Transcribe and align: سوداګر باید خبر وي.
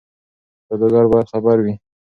سوداګر 0.67 1.05
باید 1.11 1.27
خبر 1.33 1.57
وي. 1.63 1.73